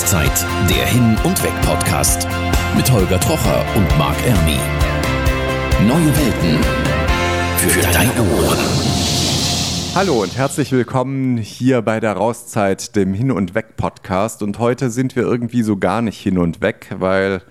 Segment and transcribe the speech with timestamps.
[0.00, 2.26] Rauszeit, der Hin- und Weg-Podcast
[2.74, 4.56] mit Holger Trocher und Marc Ermi.
[5.86, 6.64] Neue Welten
[7.58, 8.58] für deine Ohren.
[9.94, 14.42] Hallo und herzlich willkommen hier bei der Rauszeit, dem Hin- und Weg-Podcast.
[14.42, 17.42] Und heute sind wir irgendwie so gar nicht hin und weg, weil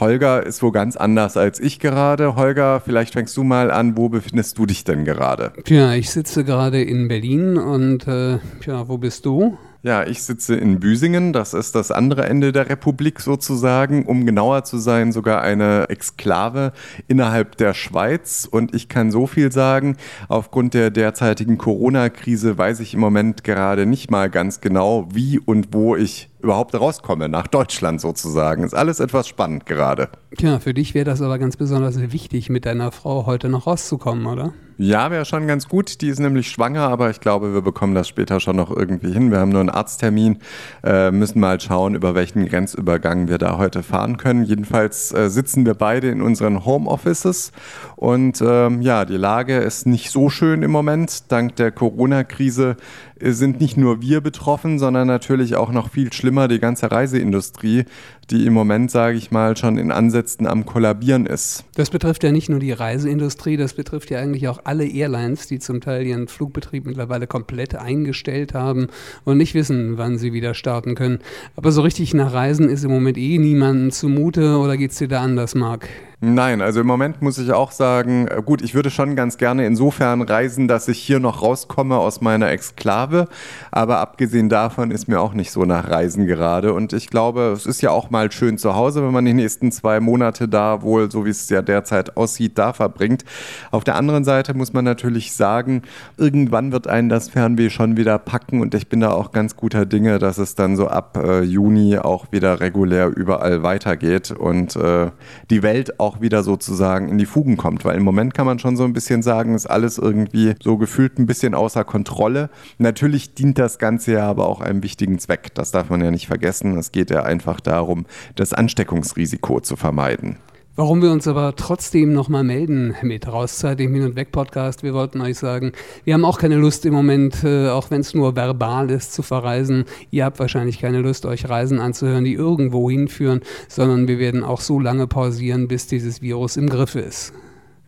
[0.00, 2.36] Holger ist wo ganz anders als ich gerade.
[2.36, 5.52] Holger, vielleicht fängst du mal an, wo befindest du dich denn gerade?
[5.66, 9.58] Ja, ich sitze gerade in Berlin und äh, ja, wo bist du?
[9.82, 14.64] Ja, ich sitze in Büsingen, das ist das andere Ende der Republik sozusagen, um genauer
[14.64, 16.72] zu sein, sogar eine Exklave
[17.06, 18.48] innerhalb der Schweiz.
[18.50, 19.96] Und ich kann so viel sagen,
[20.28, 25.68] aufgrund der derzeitigen Corona-Krise weiß ich im Moment gerade nicht mal ganz genau, wie und
[25.72, 28.64] wo ich überhaupt rauskomme, nach Deutschland sozusagen.
[28.64, 30.08] Ist alles etwas spannend gerade.
[30.34, 34.24] Tja, für dich wäre das aber ganz besonders wichtig, mit deiner Frau heute noch rauszukommen,
[34.24, 34.54] oder?
[34.80, 36.00] Ja, wäre schon ganz gut.
[36.02, 39.32] Die ist nämlich schwanger, aber ich glaube, wir bekommen das später schon noch irgendwie hin.
[39.32, 40.38] Wir haben nur einen Arzttermin,
[40.84, 44.44] äh, müssen mal schauen, über welchen Grenzübergang wir da heute fahren können.
[44.44, 47.50] Jedenfalls äh, sitzen wir beide in unseren Homeoffices
[47.96, 51.32] und ähm, ja, die Lage ist nicht so schön im Moment.
[51.32, 52.76] Dank der Corona-Krise
[53.20, 57.84] sind nicht nur wir betroffen, sondern natürlich auch noch viel schlimmer die ganze Reiseindustrie,
[58.30, 61.64] die im Moment, sage ich mal, schon in Ansätzen am Kollabieren ist.
[61.74, 65.58] Das betrifft ja nicht nur die Reiseindustrie, das betrifft ja eigentlich auch alle Airlines, die
[65.58, 68.88] zum Teil ihren Flugbetrieb mittlerweile komplett eingestellt haben
[69.24, 71.18] und nicht wissen, wann sie wieder starten können.
[71.56, 75.08] Aber so richtig nach Reisen ist im Moment eh niemandem zumute oder geht es dir
[75.08, 75.88] da anders, Marc?
[76.20, 79.64] Nein, also im Moment muss ich auch sagen, äh, gut, ich würde schon ganz gerne
[79.64, 83.28] insofern reisen, dass ich hier noch rauskomme aus meiner Exklave.
[83.70, 86.72] Aber abgesehen davon ist mir auch nicht so nach Reisen gerade.
[86.72, 89.70] Und ich glaube, es ist ja auch mal schön zu Hause, wenn man die nächsten
[89.70, 93.24] zwei Monate da wohl, so wie es ja derzeit aussieht, da verbringt.
[93.70, 95.82] Auf der anderen Seite muss man natürlich sagen,
[96.16, 98.60] irgendwann wird einen das Fernweh schon wieder packen.
[98.60, 101.96] Und ich bin da auch ganz guter Dinge, dass es dann so ab äh, Juni
[101.96, 105.12] auch wieder regulär überall weitergeht und äh,
[105.50, 107.84] die Welt auch auch wieder sozusagen in die Fugen kommt.
[107.84, 111.18] Weil im Moment kann man schon so ein bisschen sagen, ist alles irgendwie so gefühlt
[111.18, 112.48] ein bisschen außer Kontrolle.
[112.78, 115.54] Natürlich dient das Ganze ja aber auch einem wichtigen Zweck.
[115.54, 116.78] Das darf man ja nicht vergessen.
[116.78, 120.38] Es geht ja einfach darum, das Ansteckungsrisiko zu vermeiden.
[120.78, 124.84] Warum wir uns aber trotzdem nochmal melden mit Rauszeit im Hin- und Weg-Podcast.
[124.84, 125.72] Wir wollten euch sagen,
[126.04, 129.24] wir haben auch keine Lust im Moment, äh, auch wenn es nur verbal ist, zu
[129.24, 129.86] verreisen.
[130.12, 134.60] Ihr habt wahrscheinlich keine Lust, euch Reisen anzuhören, die irgendwo hinführen, sondern wir werden auch
[134.60, 137.32] so lange pausieren, bis dieses Virus im Griff ist.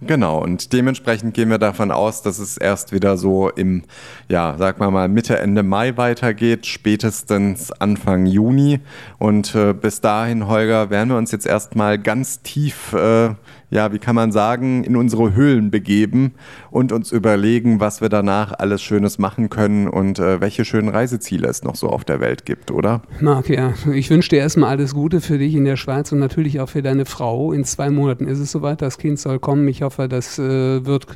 [0.02, 3.82] Genau, und dementsprechend gehen wir davon aus, dass es erst wieder so im,
[4.28, 8.80] ja, sag mal mal, Mitte, Ende Mai weitergeht, spätestens Anfang Juni.
[9.18, 13.34] Und äh, bis dahin, Holger, werden wir uns jetzt erstmal ganz tief äh,
[13.70, 16.34] ja, wie kann man sagen, in unsere Höhlen begeben
[16.70, 21.48] und uns überlegen, was wir danach alles Schönes machen können und äh, welche schönen Reiseziele
[21.48, 23.02] es noch so auf der Welt gibt, oder?
[23.20, 26.60] Marc, ja, ich wünsche dir erstmal alles Gute für dich in der Schweiz und natürlich
[26.60, 27.52] auch für deine Frau.
[27.52, 29.66] In zwei Monaten ist es soweit, das Kind soll kommen.
[29.68, 31.06] Ich hoffe, das äh, wird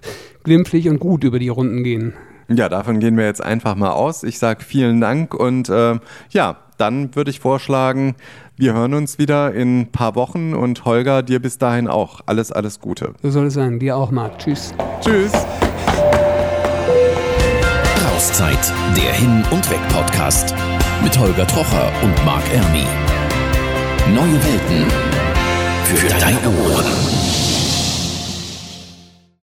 [0.44, 2.14] glimpflich und gut über die Runden gehen.
[2.48, 4.22] Ja, davon gehen wir jetzt einfach mal aus.
[4.22, 5.98] Ich sage vielen Dank und äh,
[6.30, 8.14] ja, dann würde ich vorschlagen,
[8.56, 12.20] wir hören uns wieder in ein paar Wochen und Holger, dir bis dahin auch.
[12.26, 13.14] Alles, alles Gute.
[13.22, 13.78] So soll es sein.
[13.78, 14.38] Dir auch, Marc.
[14.38, 14.72] Tschüss.
[15.00, 15.32] Tschüss.
[18.06, 20.54] Rauszeit, der Hin- und Weg-Podcast
[21.02, 22.86] mit Holger Trocher und Marc Ermi.
[24.14, 24.90] Neue Welten
[25.84, 27.53] für deine Ohren.